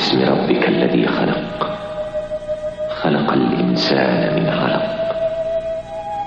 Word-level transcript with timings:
باسم 0.00 0.32
ربك 0.32 0.68
الذي 0.68 1.06
خلق. 1.06 1.78
خلق 3.02 3.32
الإنسان 3.32 4.34
من 4.34 4.48
علق. 4.48 5.14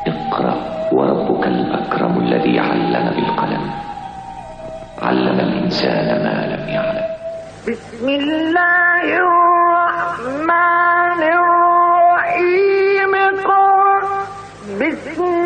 اقرأ 0.07 0.57
وربك 0.91 1.47
الأكرم 1.47 2.19
الذي 2.19 2.59
علم 2.59 3.09
بالقلم. 3.15 3.71
علم 5.01 5.39
الإنسان 5.39 6.05
ما 6.05 6.55
لم 6.55 6.69
يعلم. 6.69 7.07
بسم 7.67 8.09
الله 8.09 9.03
الرحمن 9.25 11.23
الرحيم. 11.23 13.13
قل 13.49 14.05
بسم 14.81 15.42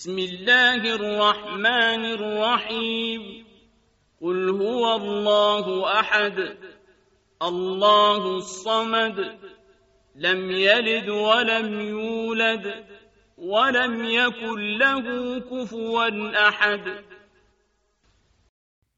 بسم 0.00 0.18
الله 0.18 0.94
الرحمن 0.94 2.04
الرحيم. 2.04 3.44
قل 4.20 4.48
هو 4.48 4.96
الله 4.96 6.00
أحد. 6.00 6.38
الله 7.42 8.36
الصمد. 8.36 9.38
لم 10.16 10.50
يلد 10.50 11.08
ولم 11.08 11.80
يولد. 11.80 12.74
ولم 13.38 14.04
يكن 14.04 14.78
له 14.78 15.40
كفوا 15.40 16.08
أحد. 16.48 16.80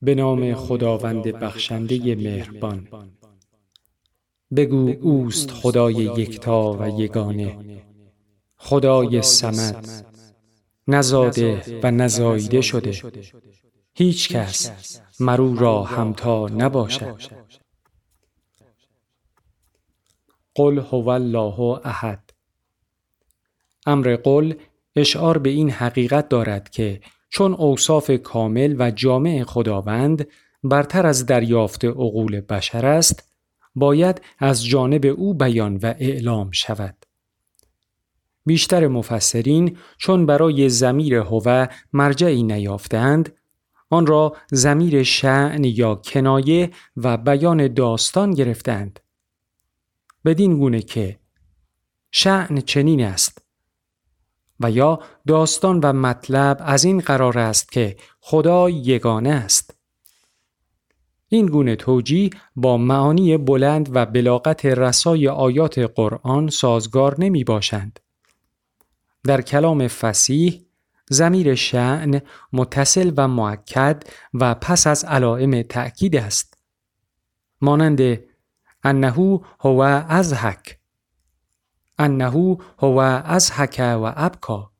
به 0.02 0.14
نام 0.14 0.54
خداوند 0.54 1.28
بخشنده 1.28 2.14
مهربان. 2.14 2.86
بگو 4.56 4.92
اوست 5.02 5.50
خدای 5.50 5.94
یکتا 5.94 6.72
و 6.72 7.00
یگانه. 7.00 7.58
خدای 8.56 9.22
سمد 9.22 10.11
نزاده 10.94 11.80
و 11.82 11.90
نزایده 11.90 12.60
شده. 12.60 12.92
هیچ 13.94 14.28
کس 14.28 15.00
مرو 15.20 15.56
را 15.56 15.82
همتا 15.82 16.48
نباشد. 16.48 17.16
قل 20.54 20.78
هو 20.78 21.08
الله 21.08 21.60
احد. 21.84 22.30
امر 23.86 24.16
قل 24.16 24.54
اشعار 24.96 25.38
به 25.38 25.50
این 25.50 25.70
حقیقت 25.70 26.28
دارد 26.28 26.70
که 26.70 27.00
چون 27.30 27.54
اوصاف 27.54 28.10
کامل 28.10 28.76
و 28.78 28.90
جامع 28.90 29.44
خداوند 29.44 30.28
برتر 30.64 31.06
از 31.06 31.26
دریافت 31.26 31.84
عقول 31.84 32.40
بشر 32.40 32.86
است 32.86 33.28
باید 33.74 34.20
از 34.38 34.64
جانب 34.64 35.06
او 35.06 35.34
بیان 35.34 35.76
و 35.76 35.94
اعلام 35.98 36.50
شود. 36.50 37.01
بیشتر 38.46 38.88
مفسرین 38.88 39.76
چون 39.96 40.26
برای 40.26 40.68
زمیر 40.68 41.14
هوه 41.14 41.66
مرجعی 41.92 42.42
نیافتند 42.42 43.36
آن 43.90 44.06
را 44.06 44.36
زمیر 44.50 45.02
شعن 45.02 45.64
یا 45.64 45.94
کنایه 45.94 46.70
و 46.96 47.16
بیان 47.16 47.74
داستان 47.74 48.30
گرفتند 48.30 49.00
بدین 50.24 50.58
گونه 50.58 50.82
که 50.82 51.18
شعن 52.10 52.60
چنین 52.60 53.04
است 53.04 53.42
و 54.60 54.70
یا 54.70 54.98
داستان 55.26 55.80
و 55.80 55.92
مطلب 55.92 56.56
از 56.60 56.84
این 56.84 57.00
قرار 57.00 57.38
است 57.38 57.72
که 57.72 57.96
خدا 58.20 58.70
یگانه 58.70 59.30
است 59.30 59.74
این 61.28 61.46
گونه 61.46 61.76
توجیه 61.76 62.30
با 62.56 62.76
معانی 62.76 63.36
بلند 63.36 63.96
و 63.96 64.06
بلاغت 64.06 64.66
رسای 64.66 65.28
آیات 65.28 65.78
قرآن 65.78 66.48
سازگار 66.48 67.14
نمی 67.18 67.44
باشند. 67.44 68.00
در 69.24 69.40
کلام 69.40 69.88
فسیح 69.88 70.66
زمیر 71.10 71.54
شعن 71.54 72.20
متصل 72.52 73.12
و 73.16 73.28
معکد 73.28 74.02
و 74.34 74.54
پس 74.54 74.86
از 74.86 75.04
علائم 75.04 75.62
تأکید 75.62 76.16
است. 76.16 76.58
مانند 77.60 78.20
انهو 78.84 79.38
هو 79.60 79.80
ازحک 80.08 80.78
انهو 81.98 82.56
هو 82.78 82.98
ازحک 83.24 83.76
و 83.78 84.12
ابکا 84.16 84.72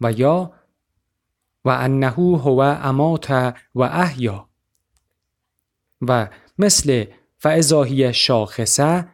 و 0.00 0.12
یا 0.12 0.52
و 1.64 1.68
انهو 1.68 2.36
هو 2.36 2.60
امات 2.82 3.30
و 3.74 3.82
احیا 3.82 4.48
و 6.02 6.28
مثل 6.58 7.04
فعضاهی 7.38 8.14
شاخصه 8.14 9.08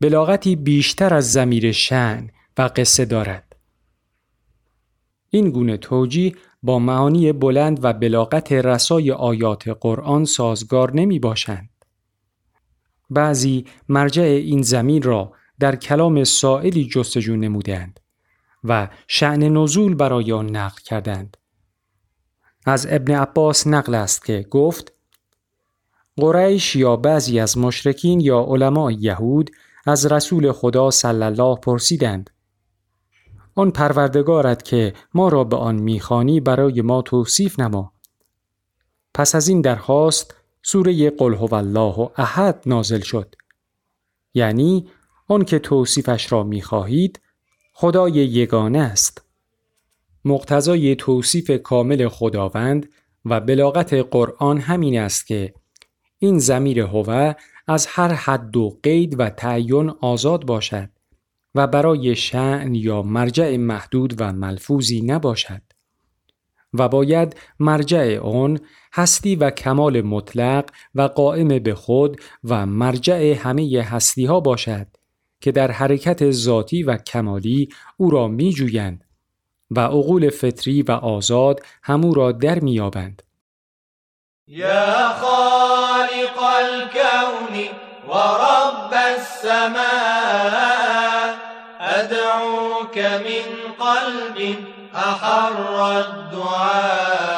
بلاغتی 0.00 0.56
بیشتر 0.56 1.14
از 1.14 1.32
زمیر 1.32 1.72
شن 1.72 2.30
و 2.58 2.70
قصه 2.76 3.04
دارد. 3.04 3.45
این 5.36 5.50
گونه 5.50 5.76
توجیه 5.76 6.34
با 6.62 6.78
معانی 6.78 7.32
بلند 7.32 7.84
و 7.84 7.92
بلاغت 7.92 8.52
رسای 8.52 9.12
آیات 9.12 9.68
قرآن 9.68 10.24
سازگار 10.24 10.94
نمی 10.94 11.18
باشند. 11.18 11.70
بعضی 13.10 13.64
مرجع 13.88 14.22
این 14.22 14.62
زمین 14.62 15.02
را 15.02 15.32
در 15.60 15.76
کلام 15.76 16.24
سائلی 16.24 16.88
جستجو 16.88 17.36
نمودند 17.36 18.00
و 18.64 18.88
شعن 19.08 19.42
نزول 19.42 19.94
برای 19.94 20.32
آن 20.32 20.56
نقل 20.56 20.80
کردند. 20.84 21.36
از 22.66 22.86
ابن 22.90 23.14
عباس 23.14 23.66
نقل 23.66 23.94
است 23.94 24.24
که 24.24 24.46
گفت 24.50 24.92
قریش 26.16 26.76
یا 26.76 26.96
بعضی 26.96 27.40
از 27.40 27.58
مشرکین 27.58 28.20
یا 28.20 28.40
علماء 28.40 28.90
یهود 28.90 29.50
از 29.86 30.06
رسول 30.06 30.52
خدا 30.52 30.90
صلی 30.90 31.22
الله 31.22 31.56
پرسیدند 31.56 32.30
آن 33.58 33.70
پروردگارت 33.70 34.64
که 34.64 34.92
ما 35.14 35.28
را 35.28 35.44
به 35.44 35.56
آن 35.56 35.74
می‌خوانی 35.74 36.40
برای 36.40 36.82
ما 36.82 37.02
توصیف 37.02 37.60
نما. 37.60 37.92
پس 39.14 39.34
از 39.34 39.48
این 39.48 39.60
درخواست 39.60 40.34
سوره 40.62 41.10
قل 41.10 41.34
هو 41.34 41.54
الله 41.54 42.10
احد 42.16 42.62
نازل 42.66 43.00
شد. 43.00 43.34
یعنی 44.34 44.88
آن 45.28 45.44
که 45.44 45.58
توصیفش 45.58 46.32
را 46.32 46.42
می‌خواهید 46.42 47.20
خدای 47.72 48.12
یگانه 48.12 48.78
است. 48.78 49.24
مقتضای 50.24 50.96
توصیف 50.96 51.50
کامل 51.50 52.08
خداوند 52.08 52.88
و 53.24 53.40
بلاغت 53.40 53.92
قرآن 53.94 54.58
همین 54.58 54.98
است 54.98 55.26
که 55.26 55.54
این 56.18 56.38
زمیر 56.38 56.80
هوه 56.80 57.34
از 57.66 57.86
هر 57.86 58.12
حد 58.12 58.56
و 58.56 58.78
قید 58.82 59.20
و 59.20 59.30
تعین 59.30 59.90
آزاد 60.00 60.46
باشد. 60.46 60.88
و 61.56 61.66
برای 61.66 62.16
شعن 62.16 62.74
یا 62.74 63.02
مرجع 63.02 63.56
محدود 63.56 64.14
و 64.20 64.32
ملفوظی 64.32 65.02
نباشد 65.02 65.62
و 66.74 66.88
باید 66.88 67.36
مرجع 67.60 68.18
آن 68.18 68.58
هستی 68.92 69.36
و 69.36 69.50
کمال 69.50 70.02
مطلق 70.02 70.64
و 70.94 71.02
قائم 71.02 71.48
به 71.58 71.74
خود 71.74 72.20
و 72.44 72.66
مرجع 72.66 73.32
همه 73.32 73.82
هستی 73.82 74.24
ها 74.24 74.40
باشد 74.40 74.86
که 75.40 75.52
در 75.52 75.70
حرکت 75.70 76.30
ذاتی 76.30 76.82
و 76.82 76.96
کمالی 76.96 77.68
او 77.96 78.10
را 78.10 78.28
می 78.28 78.52
جویند 78.52 79.04
و 79.70 79.80
عقول 79.80 80.30
فطری 80.30 80.82
و 80.82 80.92
آزاد 80.92 81.60
همو 81.82 82.14
را 82.14 82.32
در 82.32 82.60
میابند. 82.60 83.22
يا 84.48 85.08
خالق 85.08 86.42
الكون 86.42 87.68
ورب 88.08 88.92
السماء 88.92 90.75
من 92.98 93.72
قلب 93.78 94.56
أحر 94.94 95.98
الدعاء. 95.98 97.36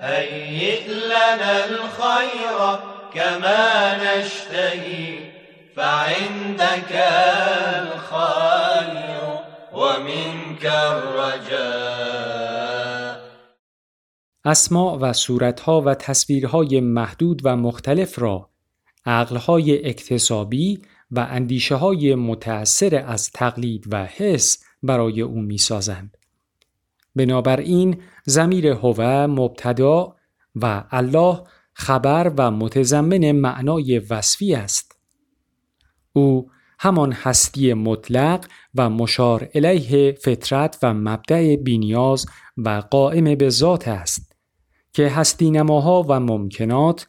هيئ 0.00 0.88
لنا 0.88 1.64
الخير 1.64 2.78
كما 3.14 3.96
نشتهي 3.96 5.18
فعندك 5.76 6.92
الخير 7.82 9.22
ومنك 9.72 10.64
الرجاء. 10.66 12.12
اسماع 14.44 14.98
و 15.00 15.12
صورتها 15.12 15.80
و 15.80 15.94
تصویرهای 15.94 16.80
محدود 16.80 17.40
و 17.44 17.56
مختلف 17.56 18.18
را 18.18 18.48
عقلهای 19.06 19.88
اکتسابی 19.88 20.82
و 21.12 21.26
اندیشه 21.30 21.74
های 21.74 22.14
متأثر 22.14 23.04
از 23.06 23.30
تقلید 23.30 23.84
و 23.90 24.04
حس 24.04 24.64
برای 24.82 25.20
او 25.20 25.40
می 25.40 25.58
سازند. 25.58 26.16
بنابراین 27.16 28.02
زمیر 28.24 28.66
هوه 28.66 29.26
مبتدا 29.26 30.16
و 30.56 30.84
الله 30.90 31.42
خبر 31.74 32.32
و 32.36 32.50
متضمن 32.50 33.32
معنای 33.32 33.98
وصفی 33.98 34.54
است. 34.54 34.96
او 36.12 36.50
همان 36.78 37.12
هستی 37.12 37.74
مطلق 37.74 38.46
و 38.74 38.90
مشار 38.90 39.48
الیه 39.54 40.12
فطرت 40.12 40.78
و 40.82 40.94
مبدع 40.94 41.56
بینیاز 41.56 42.26
و 42.56 42.82
قائم 42.90 43.34
به 43.34 43.48
ذات 43.48 43.88
است 43.88 44.36
که 44.92 45.08
هستی 45.08 45.50
نماها 45.50 46.06
و 46.08 46.20
ممکنات 46.20 47.08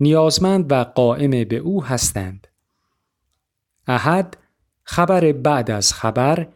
نیازمند 0.00 0.72
و 0.72 0.84
قائم 0.84 1.30
به 1.30 1.56
او 1.56 1.84
هستند. 1.84 2.46
احد 3.88 4.36
خبر 4.84 5.32
بعد 5.32 5.70
از 5.70 5.92
خبر 5.92 6.48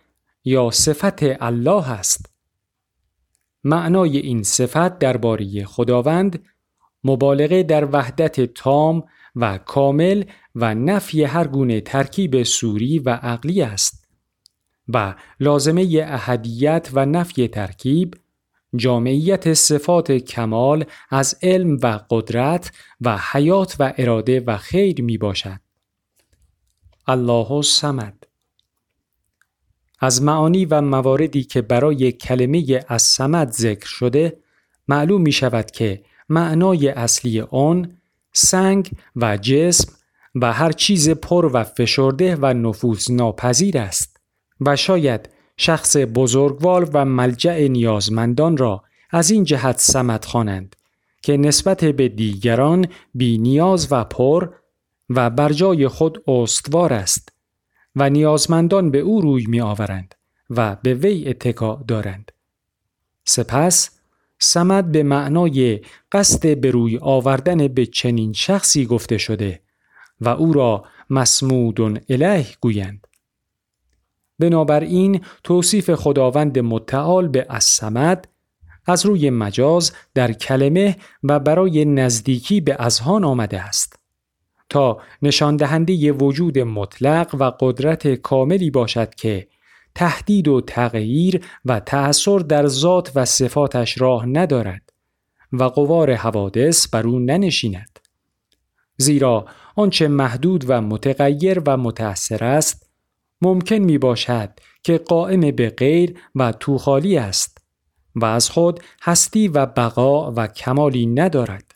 یا 0.44 0.70
صفت 0.70 1.22
الله 1.22 1.90
است. 1.90 2.32
معنای 3.64 4.18
این 4.18 4.42
صفت 4.42 4.98
درباره 4.98 5.64
خداوند 5.64 6.44
مبالغه 7.04 7.62
در 7.62 7.88
وحدت 7.92 8.40
تام 8.54 9.04
و 9.36 9.58
کامل 9.58 10.24
و 10.54 10.74
نفی 10.74 11.24
هر 11.24 11.46
گونه 11.46 11.80
ترکیب 11.80 12.42
سوری 12.42 12.98
و 12.98 13.10
عقلی 13.10 13.62
است 13.62 14.08
و 14.88 15.14
لازمه 15.40 16.06
احدیت 16.08 16.90
و 16.92 17.06
نفی 17.06 17.48
ترکیب 17.48 18.14
جامعیت 18.76 19.54
صفات 19.54 20.12
کمال 20.12 20.84
از 21.10 21.38
علم 21.42 21.78
و 21.82 22.00
قدرت 22.10 22.72
و 23.00 23.18
حیات 23.32 23.76
و 23.78 23.94
اراده 23.98 24.40
و 24.40 24.56
خیر 24.56 25.02
می 25.02 25.18
باشد. 25.18 25.61
الله 27.06 27.62
سمد 27.62 28.26
از 30.00 30.22
معانی 30.22 30.64
و 30.64 30.80
مواردی 30.80 31.44
که 31.44 31.62
برای 31.62 32.12
کلمه 32.12 32.84
از 32.88 33.02
سمد 33.02 33.52
ذکر 33.52 33.86
شده 33.86 34.38
معلوم 34.88 35.22
می 35.22 35.32
شود 35.32 35.70
که 35.70 36.02
معنای 36.28 36.88
اصلی 36.88 37.40
آن 37.40 37.98
سنگ 38.32 38.90
و 39.16 39.36
جسم 39.36 39.92
و 40.34 40.52
هر 40.52 40.72
چیز 40.72 41.10
پر 41.10 41.50
و 41.52 41.64
فشرده 41.64 42.36
و 42.36 42.46
نفوذ 42.46 43.10
ناپذیر 43.10 43.78
است 43.78 44.16
و 44.60 44.76
شاید 44.76 45.28
شخص 45.56 45.96
بزرگوار 45.96 46.90
و 46.92 47.04
ملجع 47.04 47.68
نیازمندان 47.68 48.56
را 48.56 48.82
از 49.10 49.30
این 49.30 49.44
جهت 49.44 49.80
سمت 49.80 50.24
خوانند 50.24 50.76
که 51.22 51.36
نسبت 51.36 51.84
به 51.84 52.08
دیگران 52.08 52.86
بی 53.14 53.38
نیاز 53.38 53.88
و 53.90 54.04
پر 54.04 54.48
و 55.16 55.30
بر 55.30 55.52
جای 55.52 55.88
خود 55.88 56.22
استوار 56.28 56.92
است 56.92 57.28
و 57.96 58.10
نیازمندان 58.10 58.90
به 58.90 58.98
او 58.98 59.20
روی 59.20 59.46
می 59.46 59.60
آورند 59.60 60.14
و 60.50 60.76
به 60.82 60.94
وی 60.94 61.28
اتکا 61.28 61.84
دارند. 61.88 62.32
سپس 63.24 63.90
سمد 64.38 64.92
به 64.92 65.02
معنای 65.02 65.80
قصد 66.12 66.60
به 66.60 66.70
روی 66.70 66.98
آوردن 67.02 67.68
به 67.68 67.86
چنین 67.86 68.32
شخصی 68.32 68.86
گفته 68.86 69.18
شده 69.18 69.60
و 70.20 70.28
او 70.28 70.52
را 70.52 70.84
مسمودون 71.10 72.00
اله 72.08 72.46
گویند. 72.60 73.06
بنابراین 74.38 75.24
توصیف 75.44 75.90
خداوند 75.94 76.58
متعال 76.58 77.28
به 77.28 77.46
السمد 77.50 78.28
از 78.86 79.06
روی 79.06 79.30
مجاز 79.30 79.92
در 80.14 80.32
کلمه 80.32 80.96
و 81.22 81.40
برای 81.40 81.84
نزدیکی 81.84 82.60
به 82.60 82.76
ازهان 82.78 83.24
آمده 83.24 83.60
است 83.60 84.01
تا 84.72 84.98
نشان 85.22 85.56
دهنده 85.56 86.12
وجود 86.12 86.58
مطلق 86.58 87.34
و 87.38 87.52
قدرت 87.60 88.14
کاملی 88.14 88.70
باشد 88.70 89.14
که 89.14 89.48
تهدید 89.94 90.48
و 90.48 90.60
تغییر 90.60 91.44
و 91.64 91.80
تأثیر 91.80 92.38
در 92.38 92.66
ذات 92.66 93.12
و 93.14 93.24
صفاتش 93.24 94.00
راه 94.00 94.26
ندارد 94.26 94.92
و 95.52 95.64
قوار 95.64 96.14
حوادث 96.14 96.88
بر 96.88 97.06
او 97.06 97.18
ننشیند 97.18 97.98
زیرا 98.96 99.44
آنچه 99.76 100.08
محدود 100.08 100.64
و 100.68 100.80
متغیر 100.80 101.62
و 101.66 101.76
متأثر 101.76 102.44
است 102.44 102.90
ممکن 103.42 103.76
می 103.76 103.98
باشد 103.98 104.50
که 104.82 104.98
قائم 104.98 105.40
به 105.40 105.70
غیر 105.70 106.18
و 106.34 106.52
توخالی 106.52 107.18
است 107.18 107.58
و 108.14 108.24
از 108.24 108.50
خود 108.50 108.80
هستی 109.02 109.48
و 109.48 109.66
بقا 109.66 110.32
و 110.32 110.46
کمالی 110.46 111.06
ندارد. 111.06 111.71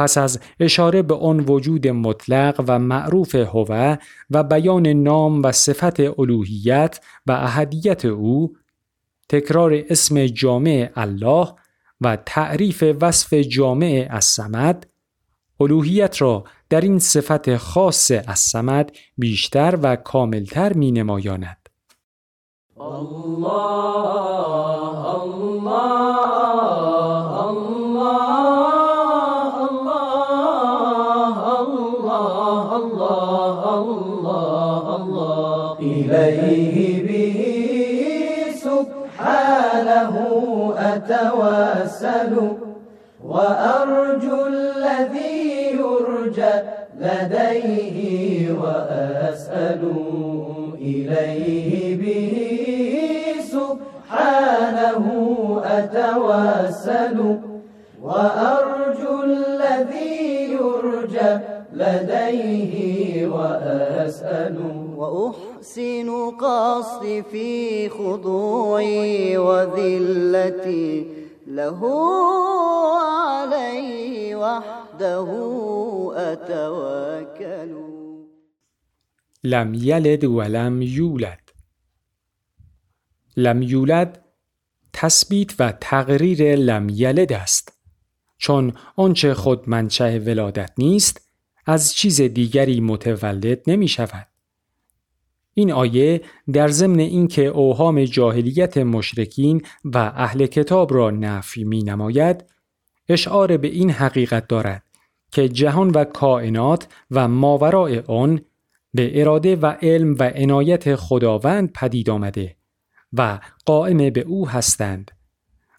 پس 0.00 0.18
از 0.18 0.40
اشاره 0.60 1.02
به 1.02 1.14
آن 1.14 1.40
وجود 1.40 1.88
مطلق 1.88 2.64
و 2.68 2.78
معروف 2.78 3.34
هوه 3.34 3.96
و 4.30 4.42
بیان 4.42 4.86
نام 4.86 5.42
و 5.42 5.52
صفت 5.52 6.00
الوهیت 6.00 7.00
و 7.26 7.32
احدیت 7.32 8.04
او 8.04 8.56
تکرار 9.28 9.82
اسم 9.88 10.26
جامع 10.26 10.90
الله 10.96 11.48
و 12.00 12.18
تعریف 12.26 12.84
وصف 13.00 13.34
جامع 13.34 14.06
از 14.10 14.24
سمد 14.24 14.86
الوهیت 15.60 16.22
را 16.22 16.44
در 16.68 16.80
این 16.80 16.98
صفت 16.98 17.56
خاص 17.56 18.10
از 18.26 18.38
سمد 18.38 18.96
بیشتر 19.18 19.78
و 19.82 19.96
کاملتر 19.96 20.72
می 20.72 20.92
نمایاند. 20.92 21.68
الله 22.80 24.00
إليه 25.14 26.49
أتوسل 42.00 42.52
وأرجو 43.24 44.46
الذي 44.46 45.76
يرجى 45.76 46.52
لديه 47.00 48.52
وأسأل 48.52 49.82
إليه 50.80 51.96
به 51.96 52.34
سبحانه 53.42 55.06
أتوسل 55.64 57.38
وأرجو 58.02 59.22
الذي 59.24 60.52
يرجى 60.52 61.38
لديه 61.72 63.26
وأسأل 63.26 64.58
وأحسن 64.96 66.30
قصدي 66.30 67.22
في 67.22 67.88
خضوعي 67.88 69.38
وذلتي 69.38 71.19
له 71.50 71.80
عليه 73.02 74.36
وحده 74.36 75.28
أتوكل. 76.16 77.72
لم 79.44 79.74
یلد 79.74 80.24
ولم 80.24 80.82
یولد 80.82 81.50
لم 83.36 83.62
یولد 83.62 84.24
تثبیت 84.92 85.60
و 85.60 85.72
تقریر 85.72 86.56
لم 86.56 86.88
یلد 86.88 87.32
است. 87.32 87.72
چون 88.38 88.72
آنچه 88.96 89.34
خود 89.34 89.68
منشأ 89.68 90.18
ولادت 90.18 90.72
نیست 90.78 91.30
از 91.66 91.94
چیز 91.94 92.20
دیگری 92.20 92.80
متولد 92.80 93.62
نمی 93.66 93.88
شود. 93.88 94.29
این 95.60 95.72
آیه 95.72 96.20
در 96.52 96.68
ضمن 96.68 96.98
اینکه 96.98 97.46
اوهام 97.46 98.04
جاهلیت 98.04 98.78
مشرکین 98.78 99.62
و 99.84 99.98
اهل 99.98 100.46
کتاب 100.46 100.94
را 100.94 101.10
نفی 101.10 101.64
می 101.64 101.82
نماید 101.82 102.44
اشعار 103.08 103.56
به 103.56 103.68
این 103.68 103.90
حقیقت 103.90 104.48
دارد 104.48 104.82
که 105.32 105.48
جهان 105.48 105.90
و 105.90 106.04
کائنات 106.04 106.88
و 107.10 107.28
ماورای 107.28 107.98
آن 107.98 108.40
به 108.94 109.20
اراده 109.20 109.56
و 109.56 109.66
علم 109.66 110.16
و 110.18 110.22
عنایت 110.22 110.96
خداوند 110.96 111.72
پدید 111.72 112.10
آمده 112.10 112.56
و 113.12 113.38
قائم 113.66 114.10
به 114.10 114.20
او 114.20 114.48
هستند 114.48 115.10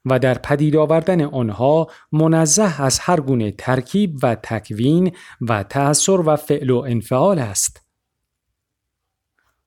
و 0.05 0.19
در 0.19 0.37
پدید 0.37 0.75
آوردن 0.75 1.21
آنها 1.21 1.87
منزه 2.11 2.81
از 2.81 2.99
هر 2.99 3.19
گونه 3.19 3.51
ترکیب 3.51 4.19
و 4.23 4.35
تکوین 4.35 5.11
و 5.41 5.63
تأثیر 5.63 6.19
و 6.19 6.35
فعل 6.35 6.69
و 6.69 6.77
انفعال 6.77 7.39
است. 7.39 7.80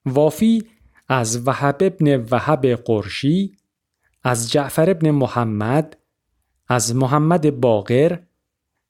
وافی 0.07 0.65
از 1.09 1.49
وهب 1.49 1.77
ابن 1.81 2.17
وهب 2.31 2.67
قرشی 2.67 3.57
از 4.23 4.51
جعفر 4.53 4.91
ابن 4.91 5.11
محمد 5.11 5.97
از 6.69 6.97
محمد 6.97 7.61
باقر 7.61 8.19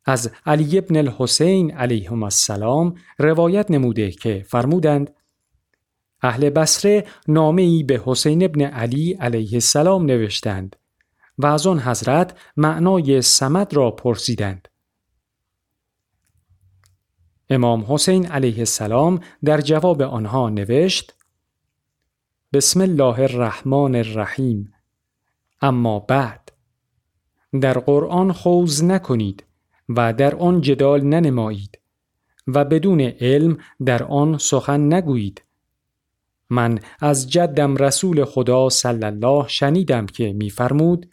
از 0.04 0.32
علی 0.46 0.78
ابن 0.78 0.96
الحسین 0.96 1.70
علیهم 1.70 2.22
السلام 2.22 2.94
روایت 3.18 3.70
نموده 3.70 4.10
که 4.10 4.44
فرمودند 4.48 5.10
اهل 6.22 6.50
بصره 6.50 7.04
نامه 7.28 7.62
ای 7.62 7.82
به 7.82 8.02
حسین 8.04 8.44
ابن 8.44 8.60
علی 8.60 9.12
علیه 9.12 9.52
السلام 9.52 10.06
نوشتند 10.06 10.76
و 11.38 11.46
از 11.46 11.66
آن 11.66 11.80
حضرت 11.80 12.38
معنای 12.56 13.22
سمد 13.22 13.74
را 13.74 13.90
پرسیدند. 13.90 14.68
امام 17.50 17.84
حسین 17.88 18.26
علیه 18.26 18.58
السلام 18.58 19.20
در 19.44 19.60
جواب 19.60 20.02
آنها 20.02 20.48
نوشت 20.48 21.14
بسم 22.52 22.80
الله 22.80 23.20
الرحمن 23.20 23.94
الرحیم. 23.96 24.72
اما 25.62 25.98
بعد 25.98 26.52
در 27.60 27.78
قرآن 27.78 28.32
خوز 28.32 28.84
نکنید 28.84 29.44
و 29.88 30.12
در 30.12 30.34
آن 30.34 30.60
جدال 30.60 31.04
ننمایید 31.04 31.78
و 32.46 32.64
بدون 32.64 33.00
علم 33.00 33.58
در 33.84 34.02
آن 34.02 34.38
سخن 34.38 34.92
نگویید. 34.92 35.42
من 36.50 36.78
از 37.00 37.30
جدم 37.30 37.76
رسول 37.76 38.24
خدا 38.24 38.68
صلی 38.68 39.04
الله 39.04 39.48
شنیدم 39.48 40.06
که 40.06 40.32
میفرمود 40.32 41.06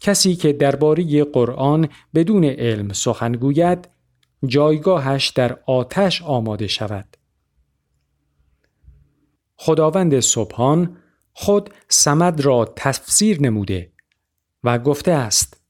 کسی 0.00 0.36
که 0.36 0.52
درباره 0.52 1.24
قرآن 1.24 1.88
بدون 2.14 2.44
علم 2.44 2.92
سخن 2.92 3.32
گوید 3.32 3.88
جایگاهش 4.44 5.28
در 5.28 5.58
آتش 5.66 6.22
آماده 6.22 6.66
شود 6.66 7.16
خداوند 9.56 10.20
سبحان 10.20 10.96
خود 11.32 11.70
سمد 11.88 12.40
را 12.40 12.72
تفسیر 12.76 13.42
نموده 13.42 13.92
و 14.64 14.78
گفته 14.78 15.12
است 15.12 15.60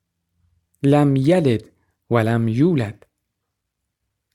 لم 0.83 1.17
یلد 1.17 1.65
ولم 2.11 2.49
یولد 2.49 3.07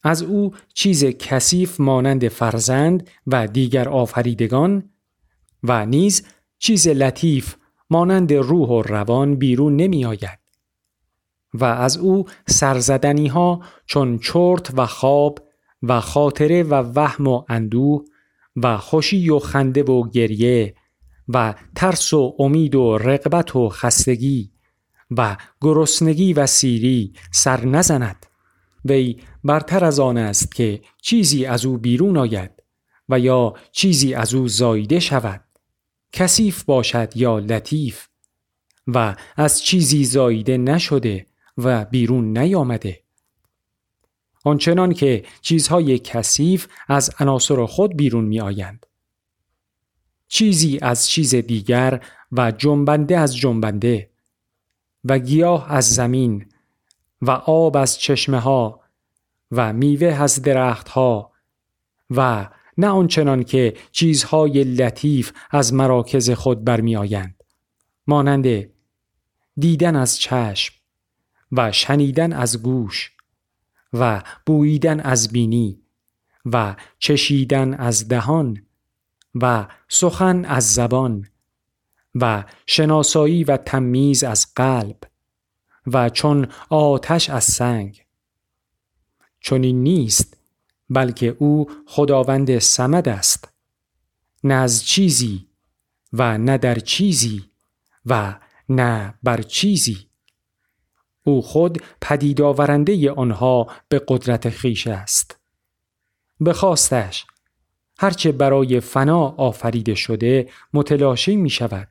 از 0.03 0.21
او 0.21 0.53
چیز 0.73 1.05
کثیف 1.05 1.79
مانند 1.79 2.27
فرزند 2.27 3.09
و 3.27 3.47
دیگر 3.47 3.89
آفریدگان 3.89 4.89
و 5.63 5.85
نیز 5.85 6.27
چیز 6.57 6.87
لطیف 6.87 7.55
مانند 7.89 8.33
روح 8.33 8.69
و 8.69 8.81
روان 8.81 9.35
بیرون 9.35 9.75
نمی 9.75 10.05
آید. 10.05 10.40
و 11.53 11.65
از 11.65 11.97
او 11.97 12.25
سرزدنی 12.47 13.27
ها 13.27 13.61
چون 13.85 14.19
چرت 14.19 14.71
و 14.77 14.85
خواب 14.85 15.39
و 15.83 15.99
خاطره 15.99 16.63
و 16.63 16.73
وهم 16.73 17.27
و 17.27 17.43
اندوه 17.49 18.03
و 18.55 18.77
خوشی 18.77 19.29
و 19.29 19.39
خنده 19.39 19.83
و 19.83 20.09
گریه 20.09 20.75
و 21.27 21.53
ترس 21.75 22.13
و 22.13 22.35
امید 22.39 22.75
و 22.75 22.97
رقبت 22.97 23.55
و 23.55 23.69
خستگی 23.69 24.51
و 25.17 25.37
گرسنگی 25.61 26.33
و 26.33 26.47
سیری 26.47 27.13
سر 27.31 27.65
نزند. 27.65 28.25
وی 28.85 29.19
برتر 29.43 29.85
از 29.85 29.99
آن 29.99 30.17
است 30.17 30.55
که 30.55 30.81
چیزی 31.01 31.45
از 31.45 31.65
او 31.65 31.77
بیرون 31.77 32.17
آید 32.17 32.51
و 33.09 33.19
یا 33.19 33.53
چیزی 33.71 34.13
از 34.13 34.33
او 34.33 34.47
زایده 34.47 34.99
شود. 34.99 35.43
کثیف 36.13 36.63
باشد 36.63 37.17
یا 37.17 37.39
لطیف 37.39 38.07
و 38.87 39.15
از 39.35 39.63
چیزی 39.63 40.05
زایده 40.05 40.57
نشده 40.57 41.25
و 41.63 41.85
بیرون 41.85 42.37
نیامده 42.37 43.01
آنچنان 44.45 44.93
که 44.93 45.25
چیزهای 45.41 45.99
کثیف 45.99 46.67
از 46.87 47.09
عناصر 47.19 47.65
خود 47.65 47.97
بیرون 47.97 48.25
می 48.25 48.41
آیند. 48.41 48.85
چیزی 50.27 50.79
از 50.81 51.09
چیز 51.09 51.35
دیگر 51.35 52.05
و 52.31 52.51
جنبنده 52.51 53.17
از 53.17 53.37
جنبنده 53.37 54.09
و 55.03 55.19
گیاه 55.19 55.71
از 55.71 55.95
زمین 55.95 56.45
و 57.21 57.31
آب 57.31 57.77
از 57.77 57.99
چشمه 57.99 58.39
ها 58.39 58.81
و 59.51 59.73
میوه 59.73 60.07
از 60.07 60.41
درخت 60.41 60.89
ها 60.89 61.31
و 62.09 62.49
نه 62.77 62.87
آنچنان 62.87 63.43
که 63.43 63.73
چیزهای 63.91 64.63
لطیف 64.63 65.33
از 65.51 65.73
مراکز 65.73 66.29
خود 66.29 66.63
برمی 66.63 66.95
آیند. 66.95 67.43
مانند 68.07 68.69
دیدن 69.57 69.95
از 69.95 70.19
چشم 70.19 70.80
و 71.51 71.71
شنیدن 71.71 72.33
از 72.33 72.63
گوش 72.63 73.11
و 73.93 74.23
بوییدن 74.45 74.99
از 74.99 75.31
بینی 75.31 75.81
و 76.45 76.75
چشیدن 76.99 77.73
از 77.73 78.07
دهان 78.07 78.65
و 79.35 79.67
سخن 79.89 80.45
از 80.45 80.73
زبان 80.73 81.27
و 82.15 82.43
شناسایی 82.65 83.43
و 83.43 83.57
تمیز 83.57 84.23
از 84.23 84.47
قلب 84.55 84.97
و 85.87 86.09
چون 86.09 86.47
آتش 86.69 87.29
از 87.29 87.43
سنگ. 87.43 88.05
چون 89.39 89.63
این 89.63 89.83
نیست 89.83 90.37
بلکه 90.89 91.35
او 91.39 91.69
خداوند 91.85 92.59
سمد 92.59 93.09
است 93.09 93.53
نه 94.43 94.53
از 94.53 94.85
چیزی 94.85 95.47
و 96.13 96.37
نه 96.37 96.57
در 96.57 96.79
چیزی 96.79 97.51
و 98.05 98.39
نه 98.69 99.13
بر 99.23 99.41
چیزی. 99.41 100.10
او 101.23 101.41
خود 101.41 101.83
پدید 102.01 102.41
آورنده 102.41 103.11
آنها 103.11 103.67
به 103.89 104.01
قدرت 104.07 104.49
خیش 104.49 104.87
است 104.87 105.39
به 106.39 106.53
خواستش 106.53 107.25
هرچه 107.97 108.31
برای 108.31 108.79
فنا 108.79 109.19
آفریده 109.19 109.95
شده 109.95 110.49
متلاشی 110.73 111.35
می 111.35 111.49
شود 111.49 111.87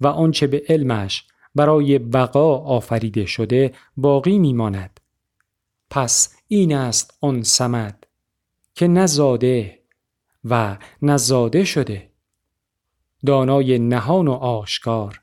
و 0.00 0.06
آنچه 0.06 0.46
به 0.46 0.62
علمش 0.68 1.24
برای 1.54 1.98
بقا 1.98 2.58
آفریده 2.58 3.26
شده 3.26 3.74
باقی 3.96 4.38
می 4.38 4.52
ماند. 4.52 5.00
پس 5.90 6.36
این 6.48 6.74
است 6.74 7.18
آن 7.20 7.42
سمد 7.42 8.06
که 8.74 8.88
نزاده 8.88 9.78
و 10.44 10.76
نزاده 11.02 11.64
شده 11.64 12.10
دانای 13.26 13.78
نهان 13.78 14.28
و 14.28 14.32
آشکار 14.32 15.20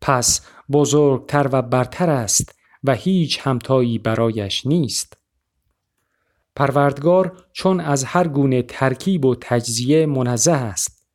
پس 0.00 0.46
بزرگتر 0.72 1.48
و 1.52 1.62
برتر 1.62 2.10
است 2.10 2.54
و 2.84 2.94
هیچ 2.94 3.40
همتایی 3.42 3.98
برایش 3.98 4.66
نیست. 4.66 5.18
پروردگار 6.56 7.44
چون 7.52 7.80
از 7.80 8.04
هر 8.04 8.28
گونه 8.28 8.62
ترکیب 8.62 9.24
و 9.24 9.34
تجزیه 9.40 10.06
منزه 10.06 10.52
است 10.52 11.06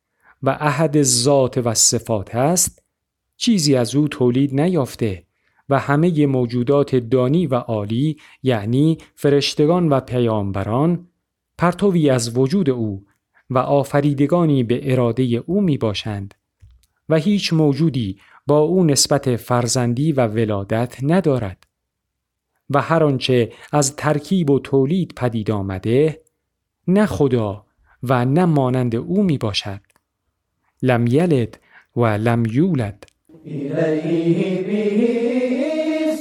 و 0.43 0.49
احد 0.49 1.01
ذات 1.01 1.57
و 1.57 1.73
صفات 1.73 2.35
است 2.35 2.83
چیزی 3.37 3.75
از 3.75 3.95
او 3.95 4.07
تولید 4.07 4.61
نیافته 4.61 5.23
و 5.69 5.79
همه 5.79 6.25
موجودات 6.25 6.95
دانی 6.95 7.47
و 7.47 7.55
عالی 7.55 8.17
یعنی 8.43 8.97
فرشتگان 9.15 9.89
و 9.89 9.99
پیامبران 9.99 11.07
پرتوی 11.57 12.09
از 12.09 12.37
وجود 12.37 12.69
او 12.69 13.05
و 13.49 13.57
آفریدگانی 13.57 14.63
به 14.63 14.91
اراده 14.91 15.23
او 15.23 15.61
می 15.61 15.77
باشند 15.77 16.33
و 17.09 17.15
هیچ 17.15 17.53
موجودی 17.53 18.19
با 18.47 18.59
او 18.59 18.83
نسبت 18.83 19.35
فرزندی 19.35 20.11
و 20.11 20.27
ولادت 20.27 20.97
ندارد. 21.03 21.67
و 22.69 22.81
هر 22.81 23.03
آنچه 23.03 23.51
از 23.71 23.95
ترکیب 23.95 24.49
و 24.49 24.59
تولید 24.59 25.13
پدید 25.15 25.51
آمده 25.51 26.21
نه 26.87 27.05
خدا 27.05 27.65
و 28.03 28.25
نه 28.25 28.45
مانند 28.45 28.95
او 28.95 29.23
می 29.23 29.37
باشد 29.37 29.81
لم 30.81 31.07
یلد 31.07 31.59
و 31.95 32.05
لم 32.05 32.43
یولد. 32.45 33.03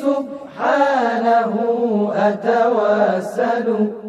سبحانه 0.03 1.43
أتوسل. 2.15 4.02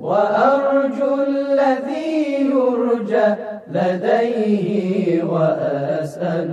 وأرجو 0.00 1.14
الذي 1.28 2.14
يرجى 2.52 3.34
لديه 3.72 5.22
وأسأل 5.24 6.50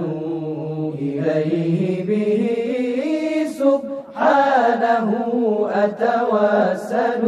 إليه 0.99 2.05
به 2.09 2.43
سبحانه 3.59 5.11
أتوسل. 5.83 7.23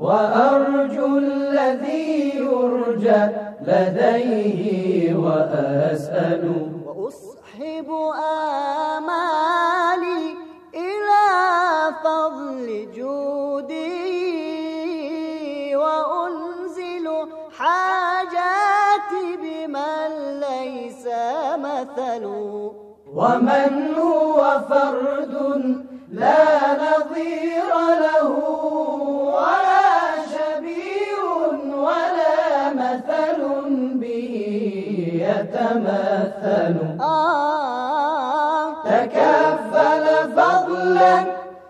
وأرجو 0.00 1.18
الذي 1.18 2.32
يرجى 2.36 3.22
لديه 3.66 4.60
وأسأل. 5.14 6.44
وأصحب 6.86 7.88
آمالي 8.96 9.21
مثل 21.98 22.24
ومن 23.14 23.94
هو 23.98 24.60
فرد 24.68 25.34
لا 26.12 26.44
نظير 26.74 27.72
له 28.00 28.28
ولا 29.36 29.92
شبيه 30.32 31.22
ولا 31.76 32.72
مثل 32.72 33.40
به 34.00 34.34
يتمثل. 35.28 36.76
تكفل 38.84 40.06
فضلا 40.36 41.24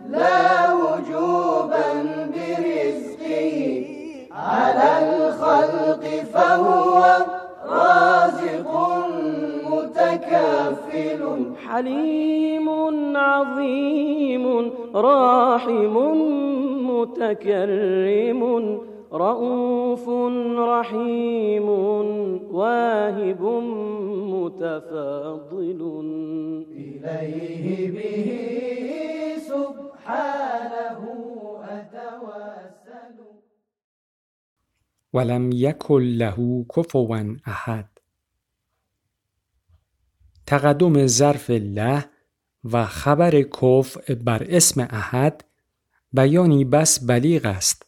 لا 0.09 0.73
وجوبا 0.73 1.87
برزقه. 2.35 3.87
على 4.33 4.89
الخلق 5.03 6.05
فهو 6.35 7.17
رازق. 7.67 8.22
متكفل 10.33 11.55
حليم 11.57 12.69
عظيم 13.17 14.73
راحم 14.95 15.97
متكرم 16.91 18.43
رؤوف 19.13 20.09
رحيم 20.59 21.69
واهب 22.53 23.43
متفضل 24.33 25.81
إليه 26.77 27.91
به 27.91 28.29
سبحانه 29.37 31.01
أتوسل. 31.65 33.17
ولم 35.15 35.51
یکن 35.53 36.03
له 36.19 36.65
کفوا 36.77 37.37
احد 37.47 37.92
تقدم 40.47 41.07
ظرف 41.07 41.51
له 41.51 42.05
و 42.65 42.87
خبر 42.87 43.43
کف 43.43 44.11
بر 44.11 44.47
اسم 44.49 44.81
احد 44.91 45.45
بیانی 46.13 46.65
بس 46.65 47.05
بلیغ 47.07 47.47
است 47.47 47.87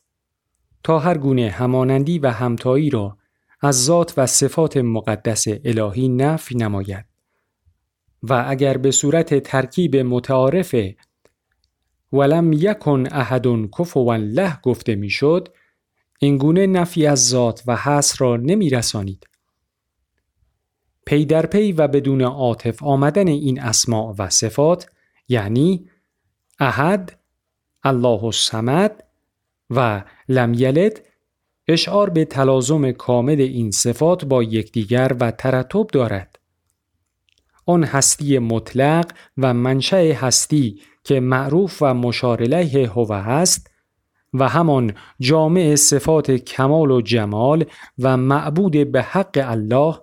تا 0.83 0.99
هر 0.99 1.19
گونه 1.19 1.51
همانندی 1.51 2.19
و 2.19 2.31
همتایی 2.31 2.91
را 2.91 3.19
از 3.61 3.85
ذات 3.85 4.15
و 4.17 4.27
صفات 4.27 4.77
مقدس 4.77 5.45
الهی 5.65 6.09
نفی 6.09 6.57
نماید 6.57 7.05
و 8.23 8.45
اگر 8.49 8.77
به 8.77 8.91
صورت 8.91 9.39
ترکیب 9.39 9.97
متعارف 9.97 10.75
ولم 12.13 12.53
یکن 12.53 13.07
احد 13.11 13.47
کفوا 13.79 14.17
له 14.17 14.61
گفته 14.63 14.95
می‌شد 14.95 15.49
این 16.19 16.39
گونه 16.39 16.67
نفی 16.67 17.07
از 17.07 17.29
ذات 17.29 17.63
و 17.67 17.77
حس 17.77 18.21
را 18.21 18.37
نمی 18.37 18.71
رسانید. 18.71 19.27
پی 21.07 21.25
در 21.25 21.47
پی 21.47 21.73
و 21.73 21.89
بدون 21.89 22.23
عاطف 22.23 22.83
آمدن 22.83 23.29
این 23.29 23.61
اسماع 23.61 24.15
و 24.19 24.31
صفات 24.31 24.91
یعنی 25.29 25.89
احد 26.61 27.19
الله 27.83 28.25
الصمد 28.25 29.05
و 29.71 30.05
لم 30.29 30.55
یلد 30.55 31.01
اشعار 31.69 32.11
به 32.11 32.25
تلازم 32.25 32.93
کامل 32.93 33.41
این 33.41 33.71
صفات 33.71 34.25
با 34.25 34.43
یکدیگر 34.43 35.17
و 35.21 35.31
ترتب 35.31 35.87
دارد. 35.87 36.39
آن 37.67 37.85
هستی 37.85 38.39
مطلق 38.39 39.13
و 39.39 39.55
منشأ 39.55 40.13
هستی 40.13 40.81
که 41.05 41.21
معروف 41.21 41.79
و 41.81 41.95
مشار 41.95 42.43
هو 42.65 43.13
است 43.13 43.71
و 44.35 44.49
همان 44.49 44.95
جامع 45.21 45.75
صفات 45.75 46.31
کمال 46.31 46.91
و 46.91 47.01
جمال 47.01 47.65
و 47.99 48.17
معبود 48.17 48.93
به 48.93 49.03
حق 49.03 49.45
الله 49.45 50.01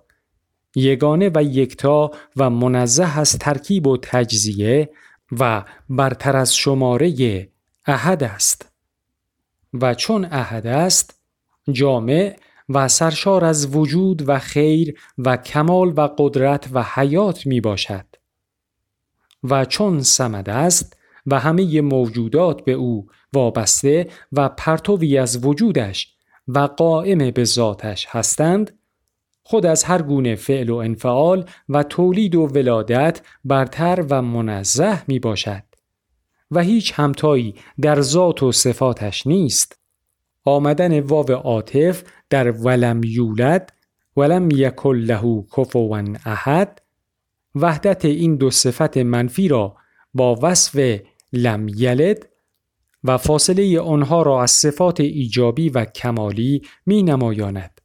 یگانه 0.75 1.31
و 1.35 1.43
یکتا 1.43 2.11
و 2.35 2.49
منزه 2.49 3.19
از 3.19 3.37
ترکیب 3.39 3.87
و 3.87 3.97
تجزیه 4.01 4.89
و 5.39 5.65
برتر 5.89 6.37
از 6.37 6.55
شماره 6.55 7.49
احد 7.85 8.23
است. 8.23 8.71
و 9.73 9.93
چون 9.93 10.25
احد 10.25 10.67
است 10.67 11.19
جامع 11.71 12.35
و 12.69 12.87
سرشار 12.87 13.45
از 13.45 13.75
وجود 13.75 14.29
و 14.29 14.39
خیر 14.39 14.99
و 15.17 15.37
کمال 15.37 15.93
و 15.97 16.09
قدرت 16.17 16.69
و 16.73 16.83
حیات 16.83 17.45
می 17.45 17.61
باشد. 17.61 18.05
و 19.43 19.65
چون 19.65 20.01
سمد 20.01 20.49
است 20.49 20.97
و 21.25 21.39
همه 21.39 21.81
موجودات 21.81 22.65
به 22.65 22.71
او 22.71 23.07
وابسته 23.33 24.07
و 24.31 24.49
پرتوی 24.49 25.17
از 25.17 25.45
وجودش 25.45 26.15
و 26.47 26.59
قائم 26.59 27.31
به 27.31 27.43
ذاتش 27.43 28.07
هستند 28.09 28.79
خود 29.51 29.65
از 29.65 29.83
هر 29.83 30.01
گونه 30.01 30.35
فعل 30.35 30.69
و 30.69 30.75
انفعال 30.75 31.45
و 31.69 31.83
تولید 31.83 32.35
و 32.35 32.41
ولادت 32.41 33.21
برتر 33.45 34.05
و 34.09 34.21
منزه 34.21 35.01
می 35.07 35.19
باشد 35.19 35.63
و 36.51 36.59
هیچ 36.59 36.93
همتایی 36.95 37.55
در 37.81 38.01
ذات 38.01 38.43
و 38.43 38.51
صفاتش 38.51 39.27
نیست. 39.27 39.79
آمدن 40.45 40.99
واو 40.99 41.31
عاطف 41.31 42.03
در 42.29 42.51
ولم 42.51 43.01
یولد 43.03 43.73
ولم 44.17 44.51
یکل 44.51 44.97
له 44.97 45.43
کفوا 45.57 46.03
احد. 46.25 46.81
وحدت 47.55 48.05
این 48.05 48.35
دو 48.35 48.49
صفت 48.49 48.97
منفی 48.97 49.47
را 49.47 49.75
با 50.13 50.39
وصف 50.41 50.99
لم 51.33 51.67
یلد 51.67 52.29
و 53.03 53.17
فاصله 53.17 53.79
آنها 53.79 54.21
را 54.21 54.43
از 54.43 54.51
صفات 54.51 54.99
ایجابی 54.99 55.69
و 55.69 55.85
کمالی 55.85 56.61
می 56.85 57.03
نمایاند. 57.03 57.80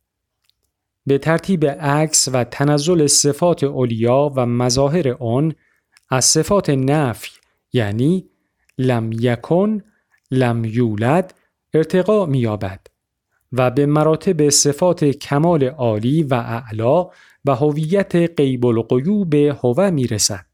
به 1.06 1.18
ترتیب 1.18 1.66
عکس 1.66 2.28
و 2.32 2.44
تنزل 2.44 3.06
صفات 3.06 3.64
اولیا 3.64 4.32
و 4.36 4.46
مظاهر 4.46 5.16
آن 5.20 5.54
از 6.10 6.24
صفات 6.24 6.70
نفی 6.70 7.30
یعنی 7.72 8.28
لم 8.78 9.10
یکن 9.12 9.82
لم 10.30 10.64
یولد 10.64 11.34
ارتقا 11.74 12.26
می‌یابد 12.26 12.86
و 13.52 13.70
به 13.70 13.86
مراتب 13.86 14.48
صفات 14.48 15.04
کمال 15.04 15.64
عالی 15.64 16.22
و 16.22 16.34
اعلا 16.34 17.02
و 17.44 17.54
هویت 17.54 18.16
غیب 18.16 18.66
الغیوب 18.66 19.34
هوه 19.34 19.90
می‌رسد. 19.90 20.46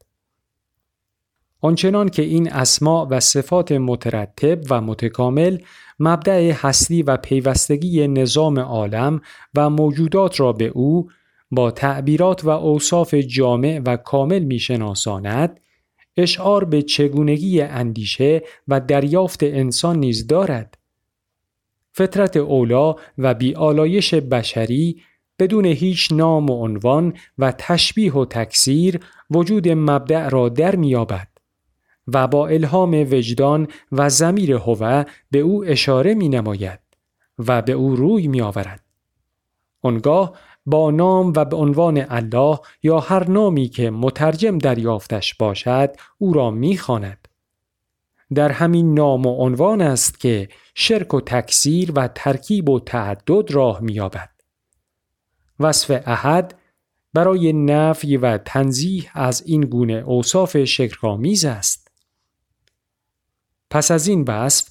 آنچنان 1.61 2.09
که 2.09 2.21
این 2.21 2.51
اسماع 2.51 3.07
و 3.09 3.19
صفات 3.19 3.71
مترتب 3.71 4.59
و 4.69 4.81
متکامل 4.81 5.57
مبدع 5.99 6.51
هستی 6.51 7.03
و 7.03 7.17
پیوستگی 7.17 8.07
نظام 8.07 8.59
عالم 8.59 9.21
و 9.55 9.69
موجودات 9.69 10.39
را 10.39 10.53
به 10.53 10.65
او 10.65 11.09
با 11.51 11.71
تعبیرات 11.71 12.45
و 12.45 12.49
اوصاف 12.49 13.13
جامع 13.13 13.81
و 13.85 13.97
کامل 13.97 14.39
میشناساند 14.39 15.59
اشعار 16.17 16.65
به 16.65 16.81
چگونگی 16.81 17.61
اندیشه 17.61 18.41
و 18.67 18.79
دریافت 18.79 19.43
انسان 19.43 19.99
نیز 19.99 20.27
دارد. 20.27 20.77
فطرت 21.91 22.37
اولا 22.37 22.95
و 23.17 23.33
بیالایش 23.33 24.13
بشری 24.13 25.01
بدون 25.39 25.65
هیچ 25.65 26.11
نام 26.11 26.49
و 26.49 26.53
عنوان 26.53 27.13
و 27.37 27.51
تشبیه 27.57 28.13
و 28.13 28.25
تکثیر 28.25 28.99
وجود 29.31 29.69
مبدع 29.69 30.29
را 30.29 30.49
در 30.49 30.75
میابد 30.75 31.27
و 32.07 32.27
با 32.27 32.47
الهام 32.47 32.91
وجدان 32.91 33.67
و 33.91 34.09
زمیر 34.09 34.53
هوه 34.53 35.03
به 35.31 35.39
او 35.39 35.65
اشاره 35.65 36.13
می 36.13 36.29
نماید 36.29 36.79
و 37.47 37.61
به 37.61 37.71
او 37.71 37.95
روی 37.95 38.27
می 38.27 38.41
آورد. 38.41 38.83
آنگاه 39.81 40.33
با 40.65 40.91
نام 40.91 41.33
و 41.35 41.45
به 41.45 41.55
عنوان 41.55 42.05
الله 42.09 42.59
یا 42.83 42.99
هر 42.99 43.29
نامی 43.29 43.67
که 43.67 43.89
مترجم 43.89 44.57
دریافتش 44.57 45.35
باشد 45.35 45.95
او 46.17 46.33
را 46.33 46.51
می 46.51 46.77
خاند. 46.77 47.27
در 48.33 48.51
همین 48.51 48.93
نام 48.93 49.25
و 49.25 49.29
عنوان 49.29 49.81
است 49.81 50.19
که 50.19 50.49
شرک 50.75 51.13
و 51.13 51.21
تکثیر 51.21 51.91
و 51.95 52.07
ترکیب 52.07 52.69
و 52.69 52.79
تعدد 52.79 53.51
راه 53.51 53.79
می‌یابد. 53.81 54.29
وصف 55.59 56.01
احد 56.05 56.59
برای 57.13 57.53
نفی 57.53 58.17
و 58.17 58.37
تنزیح 58.37 59.11
از 59.13 59.43
این 59.45 59.61
گونه 59.61 59.93
اوصاف 59.93 60.63
شکرآمیز 60.63 61.45
است. 61.45 61.82
پس 63.73 63.91
از 63.91 64.07
این 64.07 64.21
وصف 64.27 64.69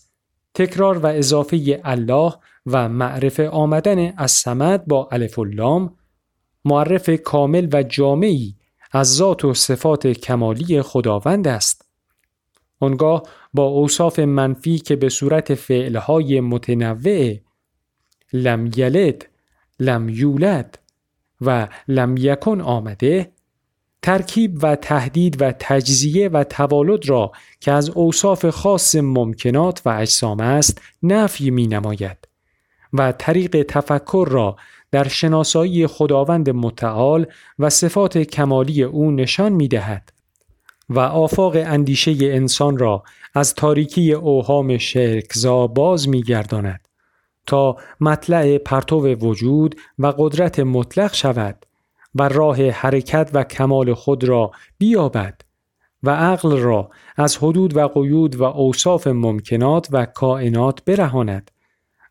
تکرار 0.54 0.98
و 0.98 1.06
اضافه 1.06 1.80
الله 1.84 2.32
و 2.66 2.88
معرف 2.88 3.40
آمدن 3.40 4.12
از 4.16 4.32
سمد 4.32 4.86
با 4.86 5.08
الف 5.12 5.38
لام 5.38 5.96
معرف 6.64 7.10
کامل 7.10 7.68
و 7.72 7.82
جامعی 7.82 8.56
از 8.92 9.16
ذات 9.16 9.44
و 9.44 9.54
صفات 9.54 10.06
کمالی 10.06 10.82
خداوند 10.82 11.48
است. 11.48 11.88
آنگاه 12.80 13.22
با 13.54 13.64
اوصاف 13.64 14.18
منفی 14.18 14.78
که 14.78 14.96
به 14.96 15.08
صورت 15.08 15.54
فعلهای 15.54 16.40
متنوع 16.40 17.36
لم 18.32 18.70
یلد، 18.76 19.26
لم 19.80 20.08
یولد 20.08 20.78
و 21.40 21.68
لم 21.88 22.16
یکن 22.16 22.60
آمده 22.60 23.32
ترکیب 24.02 24.58
و 24.62 24.76
تهدید 24.76 25.42
و 25.42 25.52
تجزیه 25.58 26.28
و 26.28 26.44
توالد 26.44 27.08
را 27.08 27.32
که 27.60 27.72
از 27.72 27.90
اوصاف 27.90 28.46
خاص 28.46 28.94
ممکنات 28.94 29.82
و 29.84 29.88
اجسام 29.88 30.40
است 30.40 30.80
نفی 31.02 31.50
می 31.50 31.66
نماید 31.66 32.28
و 32.92 33.12
طریق 33.12 33.62
تفکر 33.62 34.28
را 34.30 34.56
در 34.90 35.08
شناسایی 35.08 35.86
خداوند 35.86 36.50
متعال 36.50 37.26
و 37.58 37.70
صفات 37.70 38.18
کمالی 38.18 38.82
او 38.82 39.10
نشان 39.10 39.52
می 39.52 39.68
دهد 39.68 40.12
و 40.88 41.00
آفاق 41.00 41.56
اندیشه 41.56 42.16
انسان 42.20 42.78
را 42.78 43.02
از 43.34 43.54
تاریکی 43.54 44.12
اوهام 44.12 44.78
شرکزا 44.78 45.66
باز 45.66 46.08
می 46.08 46.22
گرداند 46.22 46.88
تا 47.46 47.76
مطلع 48.00 48.58
پرتو 48.58 49.14
وجود 49.14 49.76
و 49.98 50.06
قدرت 50.18 50.60
مطلق 50.60 51.14
شود. 51.14 51.66
و 52.14 52.28
راه 52.28 52.70
حرکت 52.70 53.30
و 53.34 53.44
کمال 53.44 53.94
خود 53.94 54.24
را 54.24 54.50
بیابد 54.78 55.40
و 56.02 56.10
عقل 56.10 56.58
را 56.58 56.90
از 57.16 57.36
حدود 57.36 57.76
و 57.76 57.88
قیود 57.88 58.36
و 58.36 58.42
اوصاف 58.42 59.06
ممکنات 59.06 59.88
و 59.92 60.06
کائنات 60.06 60.84
برهاند 60.84 61.50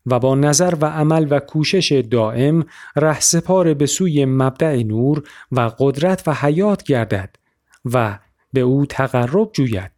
و 0.06 0.18
با 0.18 0.34
نظر 0.34 0.74
و 0.80 0.86
عمل 0.86 1.26
و 1.30 1.40
کوشش 1.40 1.92
دائم 2.10 2.64
رهسپار 2.96 3.74
به 3.74 3.86
سوی 3.86 4.24
مبدع 4.24 4.82
نور 4.82 5.22
و 5.52 5.70
قدرت 5.78 6.22
و 6.26 6.34
حیات 6.34 6.82
گردد 6.82 7.36
و 7.84 8.18
به 8.52 8.60
او 8.60 8.86
تقرب 8.86 9.50
جوید. 9.52 9.92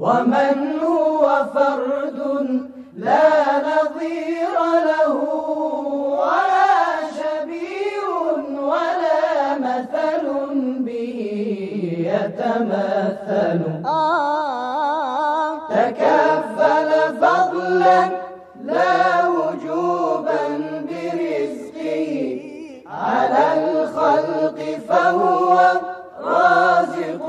و 0.00 0.24
من 0.24 0.72
هو 0.82 1.44
فرد 1.54 2.18
لا 2.96 3.22
نظير 3.60 4.58
له 4.86 5.38
يتمثل. 12.38 13.60
تكفل 15.70 16.90
فضلا 17.20 18.00
لا 18.64 19.28
وجوبا 19.28 20.42
برزقه. 20.88 22.40
على 22.86 23.44
الخلق 23.58 24.58
فهو 24.88 25.56
رازق 26.24 27.24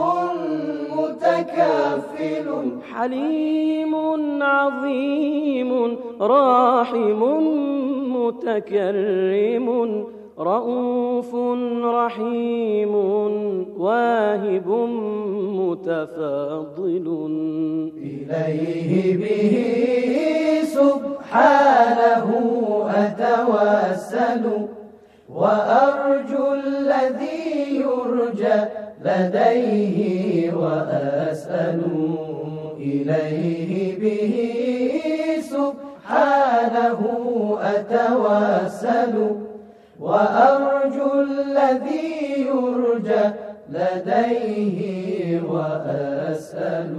متكفل. 0.97 2.47
حليم 2.93 3.93
عظيم 4.43 5.97
راحم 6.21 7.21
متكرم. 8.15 9.67
رؤوف 10.39 11.35
رحيم 11.83 12.95
واهب 13.77 14.67
متفضل 15.59 17.07
إليه 17.97 19.17
به 19.17 19.55
سبحانه 20.63 22.27
أتوسل 22.95 24.67
وأرجو 25.29 26.53
الذي 26.53 27.75
يرجى 27.75 28.59
لديه 29.05 30.53
وأسأل. 30.53 31.81
إليه 32.77 33.99
به 33.99 34.35
سبحانه 35.41 36.99
أتوسل 37.61 39.48
وأرجو 39.99 41.11
الذي 41.21 42.41
يرجى 42.47 43.23
لديه 43.69 45.41
وأسأل 45.41 46.93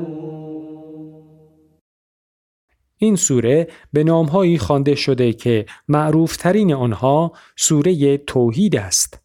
این 3.02 3.16
سوره 3.16 3.68
به 3.92 4.04
نامهایی 4.04 4.58
خوانده 4.58 4.94
شده 4.94 5.32
که 5.32 5.66
معروفترین 5.88 6.74
آنها 6.74 7.32
سوره 7.56 8.18
توحید 8.18 8.76
است. 8.76 9.20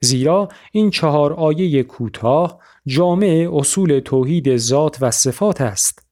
زیرا 0.00 0.48
این 0.72 0.90
چهار 0.90 1.32
آیه 1.32 1.82
کوتاه 1.82 2.58
جامع 2.86 3.50
اصول 3.52 4.00
توحید 4.00 4.56
ذات 4.56 4.98
و 5.00 5.10
صفات 5.10 5.60
است. 5.60 6.06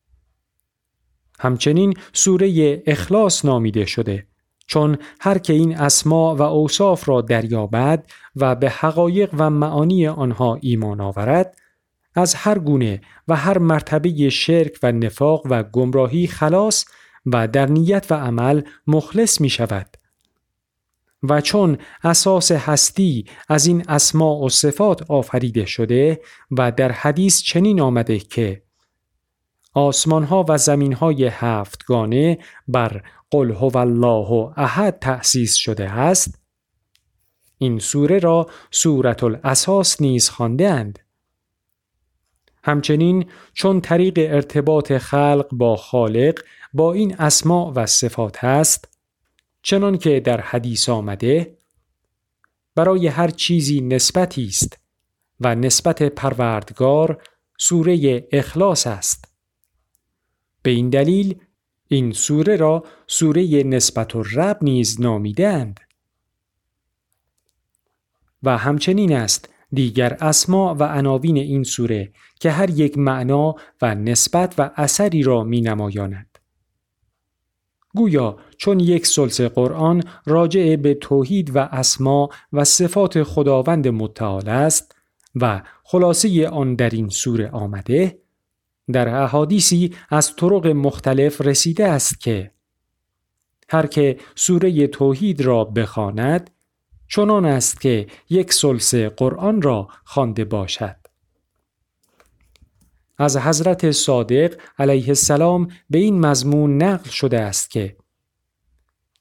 همچنین 1.39 1.95
سوره 2.13 2.83
اخلاص 2.87 3.45
نامیده 3.45 3.85
شده 3.85 4.28
چون 4.69 4.99
هر 5.21 5.39
که 5.39 5.53
این 5.53 5.77
اسما 5.77 6.37
و 6.37 6.43
اوصاف 6.43 7.09
را 7.09 7.21
دریابد 7.21 8.11
و 8.37 8.55
به 8.55 8.71
حقایق 8.71 9.35
و 9.39 9.51
معانی 9.51 10.07
آنها 10.07 10.59
ایمان 10.61 11.01
آورد 11.01 11.57
از 12.15 12.35
هر 12.35 12.59
گونه 12.59 13.01
و 13.29 13.37
هر 13.37 13.59
مرتبه 13.59 14.31
شرک 14.31 14.79
و 14.83 14.93
نفاق 14.93 15.43
و 15.51 15.63
گمراهی 15.63 16.27
خلاص 16.27 16.85
و 17.27 17.49
در 17.49 17.67
نیت 17.67 18.07
و 18.11 18.15
عمل 18.15 18.63
مخلص 18.87 19.41
می 19.41 19.51
شود. 19.51 19.87
و 21.23 21.41
چون 21.41 21.79
اساس 22.05 22.53
هستی 22.53 23.25
از 23.49 23.67
این 23.67 23.85
اسما 23.89 24.37
و 24.37 24.49
صفات 24.49 25.11
آفریده 25.11 25.67
شده 25.67 26.21
و 26.51 26.73
در 26.73 26.93
حدیث 26.93 27.43
چنین 27.43 27.81
آمده 27.81 28.19
که 28.19 28.63
آسمان 29.75 30.25
ها 30.25 30.45
و 30.49 30.59
زمین 30.59 30.93
های 30.93 31.25
هفتگانه 31.25 32.39
بر 32.69 33.03
قل 33.31 33.51
هو 33.51 33.79
الله 33.79 34.53
احد 34.57 34.99
تأسیس 34.99 35.55
شده 35.55 35.91
است 35.91 36.39
این 37.59 37.79
سوره 37.79 38.19
را 38.19 38.47
سورت 38.71 39.25
الاساس 39.25 40.01
نیز 40.01 40.29
خواندهاند. 40.29 40.99
همچنین 42.65 43.31
چون 43.53 43.81
طریق 43.81 44.15
ارتباط 44.19 44.93
خلق 44.93 45.49
با 45.53 45.77
خالق 45.77 46.41
با 46.73 46.93
این 46.93 47.17
اسما 47.17 47.73
و 47.77 47.87
صفات 47.87 48.45
است 48.45 48.89
چنان 49.63 49.99
که 49.99 50.21
در 50.21 50.41
حدیث 50.41 50.89
آمده 50.89 51.59
برای 52.75 53.07
هر 53.07 53.29
چیزی 53.29 53.81
نسبتی 53.81 54.47
است 54.47 54.79
و 55.41 55.55
نسبت 55.55 56.03
پروردگار 56.03 57.23
سوره 57.59 58.27
اخلاص 58.33 58.87
است 58.87 59.28
به 60.69 60.73
این 60.75 60.91
دلیل 60.91 61.41
این 61.87 62.13
سوره 62.13 62.57
را 62.57 62.85
سوره 63.07 63.63
نسبت 63.63 64.17
و 64.17 64.23
رب 64.23 64.59
نیز 64.63 65.01
نامیدند 65.01 65.81
و 68.43 68.59
همچنین 68.59 69.13
است 69.13 69.49
دیگر 69.73 70.17
اسما 70.21 70.75
و 70.75 70.83
عناوین 70.83 71.37
این 71.37 71.65
سوره 71.65 72.13
که 72.41 72.51
هر 72.51 72.71
یک 72.71 72.99
معنا 72.99 73.55
و 73.83 73.95
نسبت 73.95 74.55
و 74.59 74.71
اثری 74.77 75.23
را 75.23 75.45
می 75.45 75.61
نمایاند. 75.61 76.39
گویا 77.95 78.37
چون 78.57 78.81
یک 78.81 79.07
سلس 79.07 79.41
قرآن 79.41 80.03
راجع 80.27 80.77
به 80.77 80.95
توحید 80.95 81.57
و 81.57 81.59
اسما 81.59 82.29
و 82.53 82.65
صفات 82.65 83.23
خداوند 83.23 83.89
متعال 83.89 84.49
است 84.49 84.97
و 85.35 85.63
خلاصه 85.85 86.49
آن 86.49 86.75
در 86.75 86.91
این 86.91 87.09
سوره 87.09 87.51
آمده 87.51 88.19
در 88.93 89.23
احادیثی 89.23 89.95
از 90.11 90.37
طرق 90.37 90.67
مختلف 90.67 91.41
رسیده 91.41 91.89
است 91.89 92.21
که 92.21 92.51
هر 93.69 93.87
که 93.87 94.17
سوره 94.35 94.87
توحید 94.87 95.41
را 95.41 95.65
بخواند 95.65 96.51
چنان 97.09 97.45
است 97.45 97.81
که 97.81 98.07
یک 98.31 98.53
سلس 98.53 98.95
قرآن 98.95 99.63
را 99.63 99.89
خوانده 100.05 100.45
باشد. 100.45 100.97
از 103.19 103.37
حضرت 103.37 103.91
صادق 103.91 104.61
علیه 104.79 105.09
السلام 105.09 105.69
به 105.91 105.99
این 105.99 106.21
مضمون 106.27 106.83
نقل 106.83 107.11
شده 107.11 107.41
است 107.41 107.71
که 107.71 107.97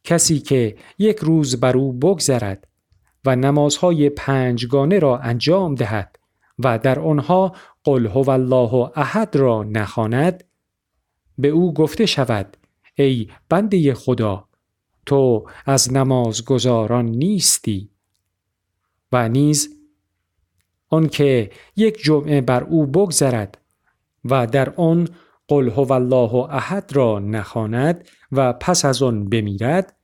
کسی 0.04 0.40
که 0.40 0.78
یک 0.98 1.18
روز 1.18 1.60
بر 1.60 1.78
او 1.78 1.94
بگذرد 1.94 2.68
و 3.26 3.36
نمازهای 3.36 4.10
پنجگانه 4.10 5.00
را 5.00 5.18
انجام 5.18 5.76
دهد 5.76 6.20
و 6.60 6.80
در 6.80 7.00
آنها 7.00 7.56
قل 7.88 8.08
هو 8.08 8.30
الله 8.30 8.92
احد 8.96 9.36
را 9.36 9.64
نخواند؟ 9.64 10.44
به 11.38 11.48
او 11.48 11.74
گفته 11.74 12.06
شود 12.06 12.58
ای 12.96 13.28
بنده 13.50 13.94
خدا 13.94 14.48
تو 15.06 15.50
از 15.66 15.94
نمازگزاران 15.94 17.06
نیستی. 17.06 17.90
و 19.12 19.30
نیز 19.30 19.70
آنکه 20.90 21.52
یک 21.76 21.98
جمعه 22.04 22.42
بر 22.42 22.64
او 22.64 22.86
بگذرد 22.86 23.58
و 24.26 24.48
در 24.48 24.70
آن 24.70 25.10
قل 25.48 25.70
هو 25.70 25.94
الله 25.94 26.36
احد 26.36 26.90
را 26.94 27.20
نخواند 27.20 28.08
و 28.32 28.54
پس 28.54 28.86
از 28.86 29.04
آن 29.04 29.30
بمیرد 29.30 29.98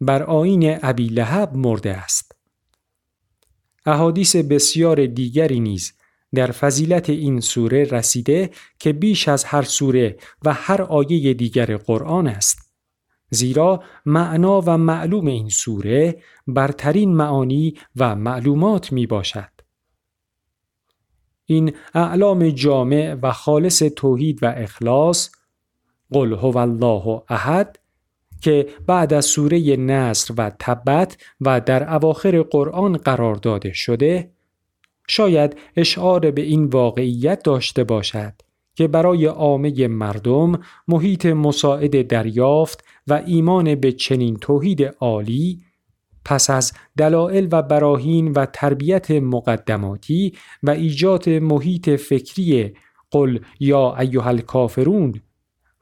بر 0.00 0.22
آین 0.22 0.78
ابی 0.82 1.08
لهب 1.08 1.56
مرده 1.56 1.96
است. 1.96 2.32
احادیث 3.86 4.36
بسیار 4.36 5.06
دیگری 5.06 5.60
نیز 5.60 5.97
در 6.34 6.50
فضیلت 6.50 7.10
این 7.10 7.40
سوره 7.40 7.84
رسیده 7.84 8.50
که 8.78 8.92
بیش 8.92 9.28
از 9.28 9.44
هر 9.44 9.62
سوره 9.62 10.16
و 10.44 10.52
هر 10.52 10.82
آیه 10.82 11.34
دیگر 11.34 11.76
قرآن 11.76 12.26
است 12.26 12.68
زیرا 13.30 13.82
معنا 14.06 14.60
و 14.60 14.78
معلوم 14.78 15.26
این 15.26 15.48
سوره 15.48 16.22
برترین 16.46 17.14
معانی 17.14 17.74
و 17.96 18.16
معلومات 18.16 18.92
می 18.92 19.06
باشد. 19.06 19.48
این 21.44 21.72
اعلام 21.94 22.50
جامع 22.50 23.16
و 23.22 23.32
خالص 23.32 23.82
توحید 23.82 24.42
و 24.42 24.46
اخلاص 24.56 25.30
قل 26.12 26.32
هو 26.32 26.58
الله 26.58 27.22
احد 27.28 27.78
که 28.40 28.66
بعد 28.86 29.12
از 29.12 29.24
سوره 29.24 29.76
نصر 29.76 30.34
و 30.38 30.50
تبت 30.58 31.16
و 31.40 31.60
در 31.60 31.94
اواخر 31.94 32.42
قرآن 32.42 32.96
قرار 32.96 33.34
داده 33.34 33.72
شده 33.72 34.30
شاید 35.08 35.56
اشعار 35.76 36.30
به 36.30 36.42
این 36.42 36.64
واقعیت 36.64 37.42
داشته 37.42 37.84
باشد 37.84 38.32
که 38.74 38.88
برای 38.88 39.26
عامه 39.26 39.88
مردم 39.88 40.60
محیط 40.88 41.26
مساعد 41.26 42.06
دریافت 42.06 42.84
و 43.06 43.22
ایمان 43.26 43.74
به 43.74 43.92
چنین 43.92 44.36
توحید 44.36 44.82
عالی 45.00 45.60
پس 46.24 46.50
از 46.50 46.72
دلائل 46.98 47.48
و 47.52 47.62
براهین 47.62 48.32
و 48.32 48.46
تربیت 48.46 49.10
مقدماتی 49.10 50.32
و 50.62 50.70
ایجاد 50.70 51.28
محیط 51.28 51.90
فکری 51.90 52.74
قل 53.10 53.38
یا 53.60 53.96
ایها 53.96 54.28
الکافرون 54.28 55.20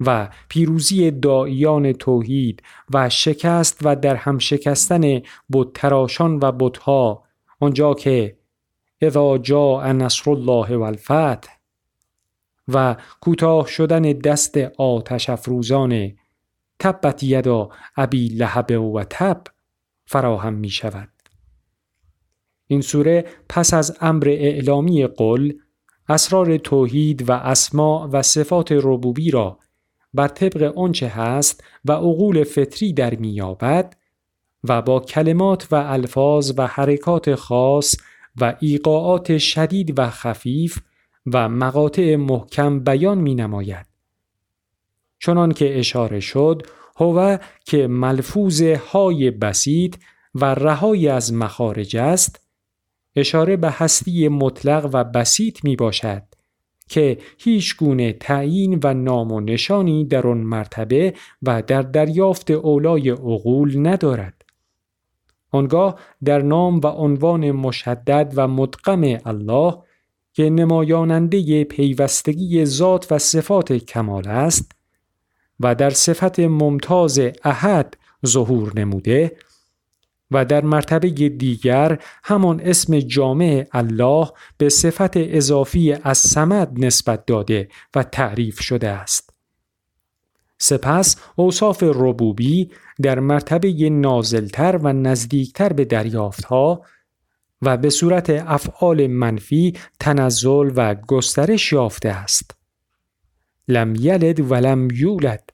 و 0.01 0.29
پیروزی 0.49 1.11
داییان 1.11 1.93
توحید 1.93 2.63
و 2.95 3.09
شکست 3.09 3.79
و 3.85 3.97
در 3.97 4.17
هم 4.17 4.39
شکستن 4.39 5.21
بتراشان 5.53 6.39
و 6.43 6.53
بتها 6.53 7.25
آنجا 7.61 7.95
که 7.95 8.36
اذا 9.03 9.39
جاء 9.39 9.93
نصر 9.93 10.31
الله 10.31 10.77
والفتح 10.77 11.57
و 12.69 12.97
کوتاه 13.21 13.67
شدن 13.67 14.03
دست 14.03 14.57
آتش 14.79 15.31
افروزان 15.31 16.13
تبت 16.79 17.23
یدا 17.23 17.69
ابی 17.97 18.29
لهب 18.29 18.81
و 18.81 19.05
تب 19.11 19.43
فراهم 20.07 20.55
می 20.55 20.71
شود. 20.71 21.09
این 22.67 22.81
سوره 22.81 23.25
پس 23.49 23.75
از 23.75 23.97
امر 24.01 24.29
اعلامی 24.29 25.07
قل 25.07 25.53
اسرار 26.09 26.57
توحید 26.57 27.29
و 27.29 27.33
اسما 27.33 28.09
و 28.13 28.23
صفات 28.23 28.73
ربوبی 28.73 29.31
را 29.31 29.59
بر 30.15 30.29
طبق 30.29 30.79
آنچه 30.79 31.09
هست 31.09 31.65
و 31.85 31.93
عقول 31.93 32.45
فطری 32.45 32.93
در 32.93 33.15
میابد 33.15 33.97
و 34.65 34.83
با 34.83 35.01
کلمات 35.01 35.69
و 35.71 35.75
الفاظ 35.75 36.53
و 36.57 36.67
حرکات 36.67 37.35
خاص 37.35 37.97
و 38.41 38.55
ایقاعات 38.61 39.39
شدید 39.39 39.99
و 39.99 40.11
خفیف 40.11 40.79
و 41.27 41.49
مقاطع 41.49 42.17
محکم 42.17 42.81
بیان 42.81 43.19
می 43.19 43.35
نماید. 43.35 43.87
چنان 45.19 45.53
که 45.53 45.79
اشاره 45.79 46.21
شد 46.21 46.63
هو 46.97 47.37
که 47.65 47.87
ملفوظ 47.87 48.63
های 48.63 49.31
بسیط 49.31 49.97
و 50.35 50.45
رهایی 50.45 51.09
از 51.09 51.33
مخارج 51.33 51.97
است 51.97 52.41
اشاره 53.17 53.57
به 53.57 53.71
هستی 53.71 54.29
مطلق 54.29 54.91
و 54.93 55.05
بسیط 55.05 55.65
می 55.65 55.77
باشد 55.77 56.23
که 56.89 57.19
هیچ 57.39 57.77
گونه 57.77 58.13
تعیین 58.13 58.81
و 58.85 58.95
نام 58.95 59.33
و 59.33 59.41
نشانی 59.41 60.05
در 60.05 60.27
آن 60.27 60.39
مرتبه 60.39 61.15
و 61.43 61.63
در 61.63 61.83
دریافت 61.83 62.51
اولای 62.51 63.11
عقول 63.11 63.87
ندارد. 63.87 64.36
آنگاه 65.51 65.99
در 66.25 66.43
نام 66.43 66.81
و 66.81 66.87
عنوان 66.87 67.51
مشدد 67.51 68.33
و 68.37 68.49
مدقم 68.49 69.19
الله 69.25 69.79
که 70.33 70.51
نمایاننده 70.51 71.65
پیوستگی 71.65 72.65
ذات 72.65 73.13
و 73.13 73.19
صفات 73.19 73.73
کمال 73.73 74.29
است 74.29 74.73
و 75.61 75.75
در 75.75 75.91
صفت 75.91 76.41
ممتاز 76.41 77.21
احد 77.45 77.97
ظهور 78.27 78.79
نموده 78.79 79.37
و 80.31 80.45
در 80.45 80.65
مرتبه 80.65 81.09
دیگر 81.29 81.99
همان 82.25 82.61
اسم 82.61 83.01
جامع 83.01 83.67
الله 83.73 84.29
به 84.59 84.69
صفت 84.69 85.17
اضافی 85.17 85.93
از 85.93 86.19
سمد 86.19 86.85
نسبت 86.85 87.27
داده 87.27 87.69
و 87.95 88.03
تعریف 88.03 88.61
شده 88.61 88.89
است. 88.89 89.36
سپس 90.59 91.17
اوصاف 91.37 91.83
ربوبی 91.83 92.71
در 93.03 93.21
مرتبه 93.21 93.91
نازلتر 93.91 94.77
و 94.77 94.93
نزدیکتر 94.93 95.73
به 95.73 95.85
دریافتها 95.85 96.83
و 97.63 97.77
به 97.77 97.91
صورت 97.91 98.31
افعال 98.31 99.07
منفی 99.07 99.79
تنزل 100.01 100.73
و 100.77 100.95
گسترش 100.95 101.73
یافته 101.73 102.09
است. 102.09 102.57
لم 103.69 103.95
یلد 103.97 104.51
ولم 104.51 104.89
یولد 104.93 105.51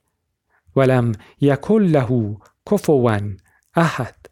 ولم 0.75 1.11
یکل 1.41 1.83
له 1.83 2.37
کفوا 2.71 3.19
احد 3.75 4.22